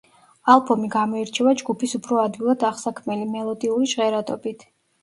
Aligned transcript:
ალბომი 0.53 0.89
გამოირჩევა 0.95 1.53
ჯგუფის 1.61 1.95
უფრო 2.01 2.19
ადვილად 2.25 2.67
აღსაქმელი, 2.73 3.31
მელოდიური 3.39 3.93
ჟღერადობით. 3.97 4.69